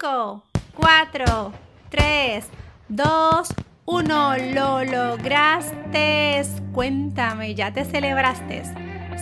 [0.00, 0.42] 5,
[0.76, 1.52] 4,
[1.90, 2.44] 3,
[2.88, 4.36] 2, 1.
[4.54, 6.42] Lo lograste.
[6.72, 8.62] Cuéntame, ¿ya te celebraste?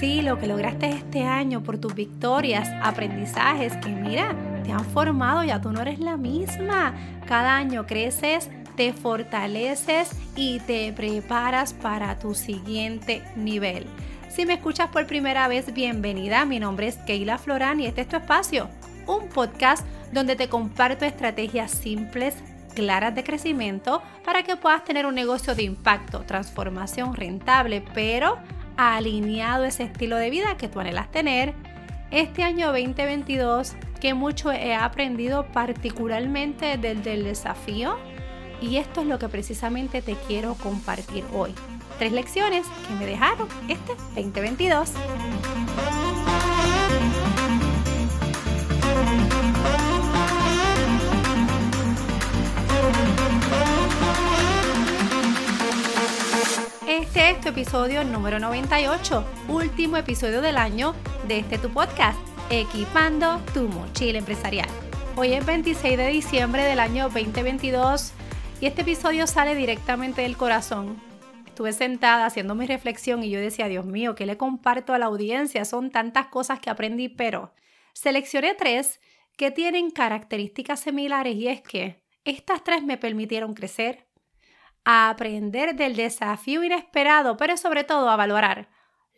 [0.00, 5.44] Sí, lo que lograste este año por tus victorias, aprendizajes que mira, te han formado,
[5.44, 6.94] ya tú no eres la misma.
[7.26, 13.86] Cada año creces, te fortaleces y te preparas para tu siguiente nivel.
[14.30, 16.46] Si me escuchas por primera vez, bienvenida.
[16.46, 18.70] Mi nombre es Keila Florán y este es tu espacio,
[19.06, 22.34] un podcast donde te comparto estrategias simples,
[22.74, 28.38] claras de crecimiento para que puedas tener un negocio de impacto, transformación rentable, pero
[28.76, 31.54] alineado ese estilo de vida que tú anhelas tener.
[32.10, 37.96] Este año 2022 que mucho he aprendido particularmente del, del desafío
[38.60, 41.54] y esto es lo que precisamente te quiero compartir hoy.
[41.98, 44.92] Tres lecciones que me dejaron este 2022.
[57.22, 60.92] Este es tu episodio número 98, último episodio del año
[61.28, 62.18] de este tu podcast,
[62.50, 64.68] Equipando tu mochila empresarial.
[65.14, 68.12] Hoy es 26 de diciembre del año 2022
[68.60, 71.00] y este episodio sale directamente del corazón.
[71.46, 75.06] Estuve sentada haciendo mi reflexión y yo decía, Dios mío, ¿qué le comparto a la
[75.06, 75.64] audiencia?
[75.64, 77.54] Son tantas cosas que aprendí, pero
[77.92, 79.00] seleccioné tres
[79.36, 84.08] que tienen características similares y es que estas tres me permitieron crecer,
[84.84, 88.68] a aprender del desafío inesperado, pero sobre todo a valorar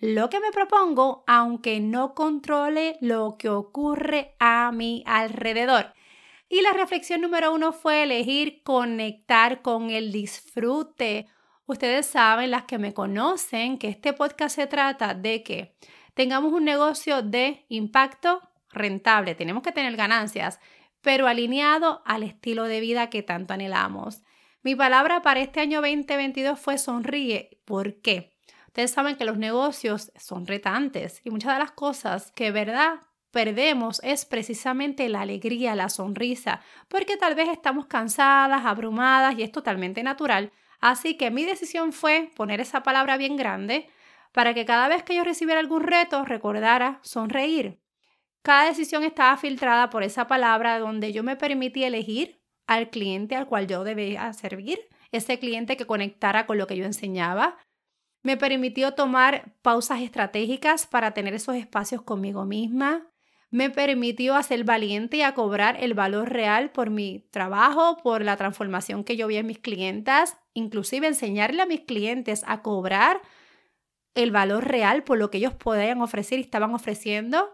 [0.00, 5.94] lo que me propongo, aunque no controle lo que ocurre a mi alrededor.
[6.48, 11.26] Y la reflexión número uno fue elegir conectar con el disfrute.
[11.66, 15.74] Ustedes saben, las que me conocen, que este podcast se trata de que
[16.12, 19.34] tengamos un negocio de impacto rentable.
[19.34, 20.60] Tenemos que tener ganancias,
[21.00, 24.22] pero alineado al estilo de vida que tanto anhelamos.
[24.64, 27.60] Mi palabra para este año 2022 fue sonríe.
[27.66, 28.32] ¿Por qué?
[28.68, 32.94] Ustedes saben que los negocios son retantes y muchas de las cosas que, verdad,
[33.30, 39.52] perdemos es precisamente la alegría, la sonrisa, porque tal vez estamos cansadas, abrumadas y es
[39.52, 40.50] totalmente natural.
[40.80, 43.90] Así que mi decisión fue poner esa palabra bien grande
[44.32, 47.82] para que cada vez que yo recibiera algún reto recordara sonreír.
[48.40, 53.46] Cada decisión estaba filtrada por esa palabra donde yo me permití elegir al cliente al
[53.46, 54.78] cual yo debía servir,
[55.12, 57.58] ese cliente que conectara con lo que yo enseñaba.
[58.22, 63.06] Me permitió tomar pausas estratégicas para tener esos espacios conmigo misma.
[63.50, 68.36] Me permitió hacer valiente y a cobrar el valor real por mi trabajo, por la
[68.36, 73.20] transformación que yo vi en mis clientas, inclusive enseñarle a mis clientes a cobrar
[74.14, 77.52] el valor real por lo que ellos podían ofrecer y estaban ofreciendo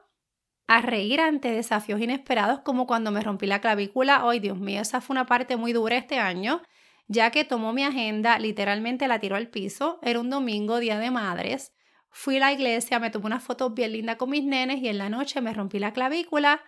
[0.70, 4.20] a reír ante desafíos inesperados como cuando me rompí la clavícula.
[4.22, 6.62] Ay, Dios mío, esa fue una parte muy dura este año,
[7.08, 9.98] ya que tomó mi agenda, literalmente la tiró al piso.
[10.00, 11.72] Era un domingo, día de madres.
[12.08, 14.98] Fui a la iglesia, me tomé unas fotos bien lindas con mis nenes y en
[14.98, 16.62] la noche me rompí la clavícula.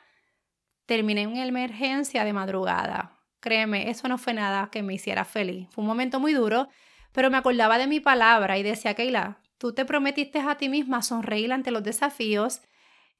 [0.87, 3.21] Terminé en emergencia de madrugada.
[3.39, 5.69] Créeme, eso no fue nada que me hiciera feliz.
[5.71, 6.69] Fue un momento muy duro,
[7.13, 11.03] pero me acordaba de mi palabra y decía, Keila, tú te prometiste a ti misma
[11.03, 12.63] sonreír ante los desafíos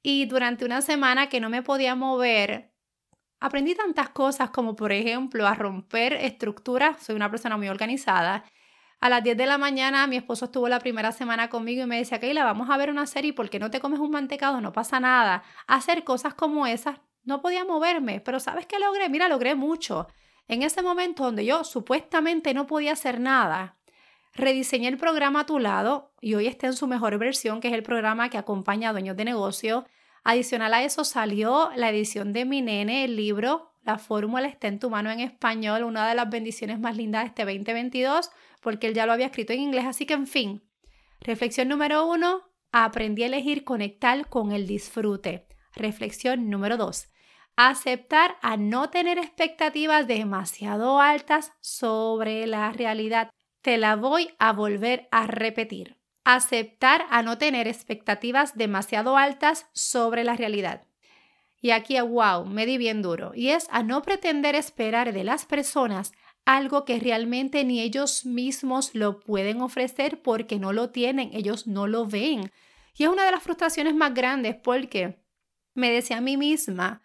[0.03, 2.73] y durante una semana que no me podía mover,
[3.39, 7.01] aprendí tantas cosas como por ejemplo a romper estructuras.
[7.01, 8.43] Soy una persona muy organizada.
[8.99, 11.97] A las 10 de la mañana mi esposo estuvo la primera semana conmigo y me
[11.97, 14.99] decía, Keila, vamos a ver una serie porque no te comes un mantecado, no pasa
[14.99, 15.43] nada.
[15.67, 19.07] Hacer cosas como esas, no podía moverme, pero ¿sabes qué logré?
[19.07, 20.07] Mira, logré mucho.
[20.49, 23.77] En ese momento donde yo supuestamente no podía hacer nada,
[24.35, 27.73] Rediseñé el programa a tu lado y hoy está en su mejor versión, que es
[27.73, 29.85] el programa que acompaña a dueños de negocio.
[30.23, 34.79] Adicional a eso salió la edición de mi nene, el libro La fórmula está en
[34.79, 38.95] tu mano en español, una de las bendiciones más lindas de este 2022, porque él
[38.95, 39.85] ya lo había escrito en inglés.
[39.85, 40.63] Así que, en fin,
[41.19, 45.47] reflexión número uno, aprendí a elegir conectar con el disfrute.
[45.75, 47.09] Reflexión número dos,
[47.55, 53.29] aceptar a no tener expectativas demasiado altas sobre la realidad.
[53.63, 55.97] Te la voy a volver a repetir.
[56.25, 60.85] Aceptar a no tener expectativas demasiado altas sobre la realidad.
[61.61, 63.31] Y aquí, wow, me di bien duro.
[63.33, 66.11] Y es a no pretender esperar de las personas
[66.43, 71.87] algo que realmente ni ellos mismos lo pueden ofrecer porque no lo tienen, ellos no
[71.87, 72.51] lo ven.
[72.97, 75.23] Y es una de las frustraciones más grandes porque
[75.73, 77.01] me decía a mí misma,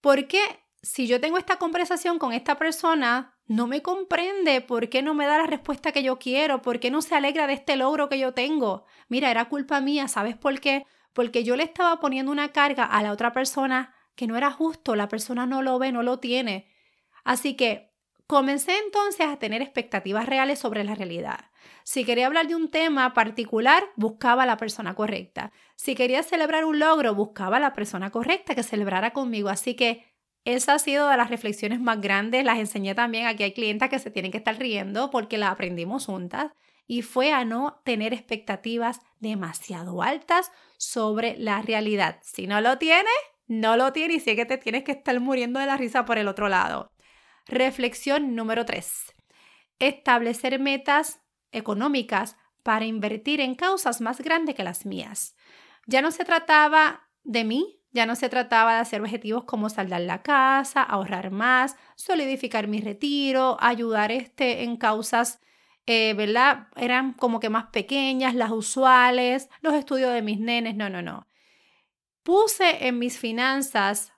[0.00, 0.40] ¿por qué
[0.82, 5.26] si yo tengo esta conversación con esta persona, no me comprende, ¿por qué no me
[5.26, 6.62] da la respuesta que yo quiero?
[6.62, 8.84] ¿Por qué no se alegra de este logro que yo tengo?
[9.08, 10.84] Mira, era culpa mía, ¿sabes por qué?
[11.12, 14.96] Porque yo le estaba poniendo una carga a la otra persona que no era justo,
[14.96, 16.72] la persona no lo ve, no lo tiene.
[17.22, 17.92] Así que
[18.26, 21.50] comencé entonces a tener expectativas reales sobre la realidad.
[21.84, 25.52] Si quería hablar de un tema particular, buscaba a la persona correcta.
[25.76, 29.48] Si quería celebrar un logro, buscaba a la persona correcta que celebrara conmigo.
[29.48, 30.04] Así que
[30.46, 32.44] esa ha sido de las reflexiones más grandes.
[32.44, 33.26] Las enseñé también.
[33.26, 36.52] Aquí hay clientes que se tienen que estar riendo porque las aprendimos juntas.
[36.86, 42.20] Y fue a no tener expectativas demasiado altas sobre la realidad.
[42.22, 43.12] Si no lo tienes,
[43.48, 46.16] no lo tienes y sé que te tienes que estar muriendo de la risa por
[46.16, 46.92] el otro lado.
[47.46, 49.14] Reflexión número 3.
[49.80, 51.20] Establecer metas
[51.50, 55.34] económicas para invertir en causas más grandes que las mías.
[55.86, 60.02] Ya no se trataba de mí, ya no se trataba de hacer objetivos como saldar
[60.02, 65.40] la casa, ahorrar más, solidificar mi retiro, ayudar este, en causas,
[65.86, 66.68] eh, ¿verdad?
[66.76, 71.26] Eran como que más pequeñas, las usuales, los estudios de mis nenes, no, no, no.
[72.22, 74.12] Puse en mis finanzas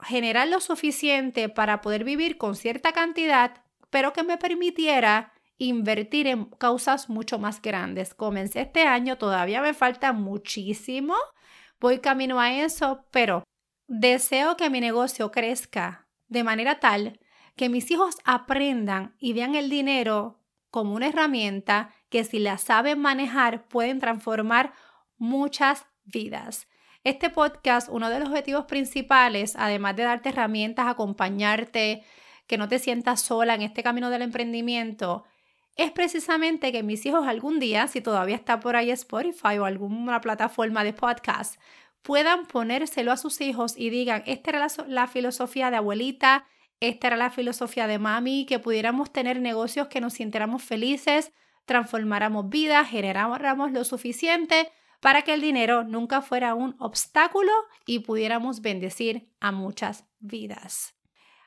[0.00, 6.44] generar lo suficiente para poder vivir con cierta cantidad, pero que me permitiera invertir en
[6.44, 8.14] causas mucho más grandes.
[8.14, 11.14] Comencé este año, todavía me falta muchísimo,
[11.80, 13.44] voy camino a eso, pero
[13.86, 17.20] deseo que mi negocio crezca de manera tal
[17.56, 20.40] que mis hijos aprendan y vean el dinero
[20.70, 24.74] como una herramienta que si la saben manejar pueden transformar
[25.16, 26.68] muchas vidas.
[27.02, 32.04] Este podcast, uno de los objetivos principales, además de darte herramientas, acompañarte,
[32.46, 35.24] que no te sientas sola en este camino del emprendimiento,
[35.76, 40.20] es precisamente que mis hijos algún día, si todavía está por ahí Spotify o alguna
[40.20, 41.60] plataforma de podcast,
[42.02, 46.46] puedan ponérselo a sus hijos y digan, esta era la, filosofía de abuelita,
[46.80, 51.32] esta era la filosofía de mami, que pudiéramos tener negocios que nos sintiéramos felices,
[51.66, 54.70] transformáramos vidas, generáramos lo suficiente
[55.00, 57.52] para que el dinero nunca fuera un obstáculo
[57.86, 60.94] y pudiéramos bendecir a muchas vidas.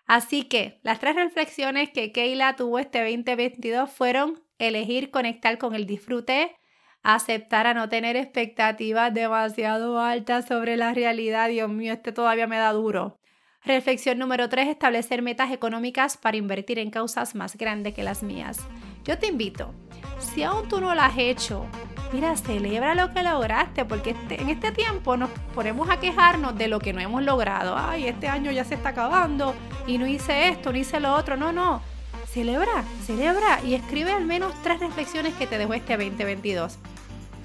[0.09, 5.85] Así que las tres reflexiones que Keila tuvo este 2022 fueron elegir conectar con el
[5.85, 6.55] disfrute,
[7.03, 11.49] aceptar a no tener expectativas demasiado altas sobre la realidad.
[11.49, 13.19] Dios mío, este todavía me da duro.
[13.63, 18.67] Reflexión número tres, establecer metas económicas para invertir en causas más grandes que las mías.
[19.03, 19.75] Yo te invito,
[20.17, 21.67] si aún tú no lo has hecho,
[22.11, 26.67] mira, celebra lo que lograste, porque este, en este tiempo nos ponemos a quejarnos de
[26.67, 27.75] lo que no hemos logrado.
[27.77, 29.53] Ay, este año ya se está acabando
[29.87, 31.37] y no hice esto, no hice lo otro.
[31.37, 31.81] No, no.
[32.27, 36.77] Celebra, celebra y escribe al menos tres reflexiones que te dejó este 2022.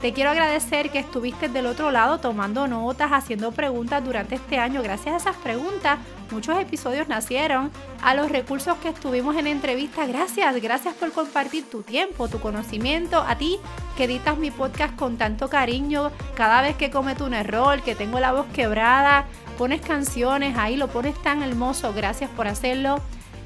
[0.05, 4.83] Te quiero agradecer que estuviste del otro lado tomando notas, haciendo preguntas durante este año.
[4.83, 5.99] Gracias a esas preguntas,
[6.31, 7.71] muchos episodios nacieron.
[8.03, 10.61] A los recursos que estuvimos en entrevista, gracias.
[10.61, 13.25] Gracias por compartir tu tiempo, tu conocimiento.
[13.27, 13.59] A ti
[13.97, 16.13] que editas mi podcast con tanto cariño.
[16.35, 19.25] Cada vez que cometo un error, que tengo la voz quebrada,
[19.57, 21.95] pones canciones ahí, lo pones tan hermoso.
[21.95, 23.01] Gracias por hacerlo.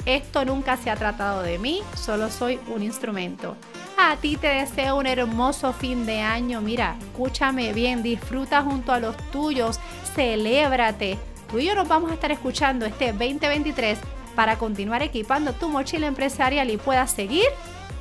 [0.06, 3.54] Esto nunca se ha tratado de mí, solo soy un instrumento.
[4.00, 6.60] A ti te deseo un hermoso fin de año.
[6.60, 9.80] Mira, escúchame bien, disfruta junto a los tuyos,
[10.14, 11.18] celébrate.
[11.50, 13.98] Tú y yo nos vamos a estar escuchando este 2023
[14.36, 17.46] para continuar equipando tu mochila empresarial y puedas seguir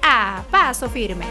[0.04, 1.26] a paso firme.